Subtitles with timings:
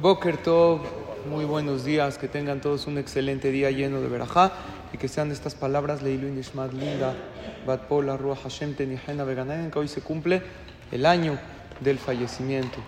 [0.00, 0.80] Boker Tov,
[1.28, 4.50] muy buenos días, que tengan todos un excelente día lleno de verajá
[4.94, 7.14] y que sean estas palabras Leilu Nishmat Linda,
[7.66, 10.42] Bat Pola, Ruach Hashem Tenihena Veganaen, que hoy se cumple
[10.90, 11.38] el año
[11.80, 12.78] del fallecimiento.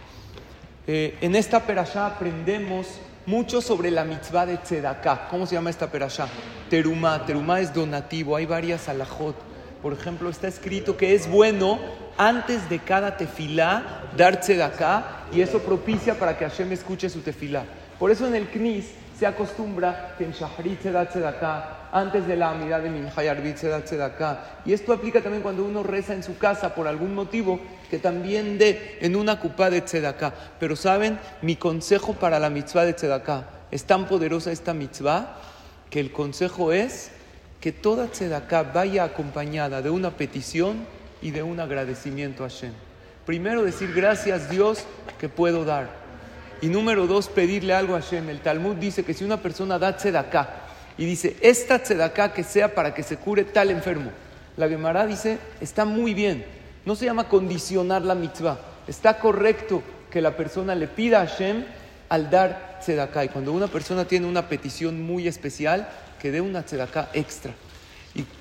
[0.86, 2.86] Eh, en esta perashá aprendemos
[3.26, 5.28] mucho sobre la mitzvah de Tzedaká.
[5.28, 6.28] ¿Cómo se llama esta perashá?
[6.70, 7.26] Terumá.
[7.26, 9.36] Terumá es donativo, hay varias alajot.
[9.82, 11.78] Por ejemplo, está escrito que es bueno
[12.16, 17.64] antes de cada tefilá dar Tzedaká y eso propicia para que Hashem escuche su tefilá.
[17.98, 18.86] Por eso en el Knis
[19.18, 23.28] se acostumbra que en Shahrit se da Tzedaká, antes de la amidad de Minha y
[23.28, 24.62] Arbit se da Tzedaká.
[24.64, 28.58] Y esto aplica también cuando uno reza en su casa por algún motivo, que también
[28.58, 30.34] dé en una cupá de Tzedaká.
[30.58, 35.36] Pero saben, mi consejo para la mitzvah de Tzedaká, es tan poderosa esta mitzvah
[35.88, 37.10] que el consejo es
[37.60, 40.84] que toda Tzedaká vaya acompañada de una petición
[41.20, 42.72] y de un agradecimiento a Hashem.
[43.26, 44.84] Primero decir gracias Dios
[45.18, 46.02] que puedo dar.
[46.60, 48.28] Y número dos, pedirle algo a Hashem.
[48.28, 50.48] El Talmud dice que si una persona da tzedaká
[50.96, 54.10] y dice, esta tzedaká que sea para que se cure tal enfermo,
[54.56, 56.44] la Gemara dice, está muy bien.
[56.84, 58.58] No se llama condicionar la mitzvah.
[58.86, 61.64] Está correcto que la persona le pida a Hashem
[62.08, 63.24] al dar tzedaká.
[63.24, 65.88] Y cuando una persona tiene una petición muy especial,
[66.20, 67.52] que dé una tzedaká extra.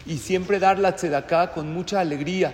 [0.06, 2.54] Y, siempre dar la tzedaká con mucha alegría.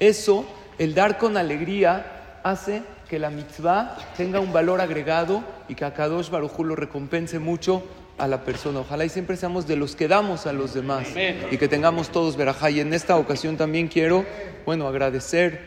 [0.00, 0.44] Eso,
[0.78, 5.94] el dar con alegría, hace que la mitzvah tenga un valor agregado y que a
[5.94, 7.82] Kadosh Baruj Hu lo recompense mucho
[8.18, 8.80] a la persona.
[8.80, 11.08] Ojalá y siempre seamos de los que damos a los demás
[11.50, 12.70] y que tengamos todos verajá.
[12.70, 14.24] Y en esta ocasión también quiero,
[14.64, 15.60] bueno, agradecer,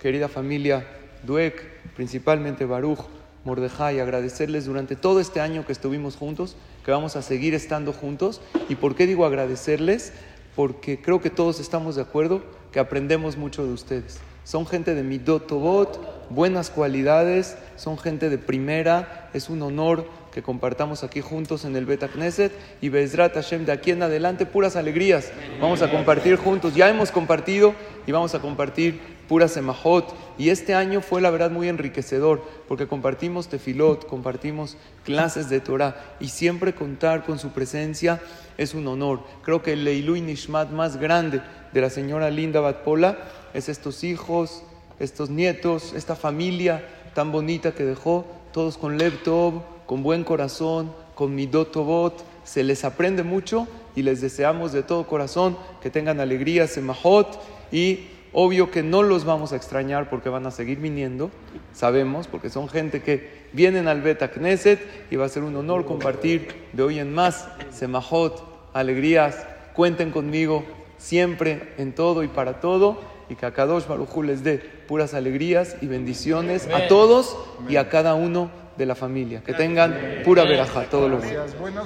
[0.00, 0.86] querida familia
[1.24, 3.00] Duek, principalmente Baruch,
[3.44, 8.40] Mordejai, agradecerles durante todo este año que estuvimos juntos, que vamos a seguir estando juntos.
[8.68, 10.12] ¿Y por qué digo agradecerles?
[10.54, 12.42] Porque creo que todos estamos de acuerdo
[12.72, 14.18] que aprendemos mucho de ustedes.
[14.46, 19.28] Son gente de Midotobot, buenas cualidades, son gente de primera.
[19.34, 23.72] Es un honor que compartamos aquí juntos en el Beta Knesset y Bezrat Hashem de
[23.72, 25.32] aquí en adelante puras alegrías.
[25.60, 26.76] Vamos a compartir juntos.
[26.76, 27.74] Ya hemos compartido
[28.06, 30.14] y vamos a compartir puras semajot.
[30.38, 36.16] Y este año fue la verdad muy enriquecedor porque compartimos tefilot, compartimos clases de Torah
[36.20, 38.20] y siempre contar con su presencia
[38.58, 39.20] es un honor.
[39.42, 41.42] Creo que el Leilu Nishmat más grande
[41.72, 43.18] de la señora Linda Batpola
[43.54, 44.62] es estos hijos,
[44.98, 50.92] estos nietos, esta familia tan bonita que dejó, todos con Lev Tov, con buen corazón,
[51.14, 52.24] con Midot Tovot.
[52.44, 57.40] Se les aprende mucho y les deseamos de todo corazón que tengan alegría, semajot
[57.72, 58.06] y
[58.38, 61.30] obvio que no los vamos a extrañar porque van a seguir viniendo,
[61.72, 64.78] sabemos, porque son gente que vienen al Beta Knesset
[65.10, 69.46] y va a ser un honor compartir de hoy en más semajot, alegrías.
[69.72, 70.66] Cuenten conmigo
[70.98, 75.76] siempre en todo y para todo y que a Kadosh Baruj les dé puras alegrías
[75.80, 77.38] y bendiciones a todos
[77.70, 79.42] y a cada uno de la familia.
[79.46, 79.96] Que tengan
[80.26, 81.40] pura veraja, todo lo bueno.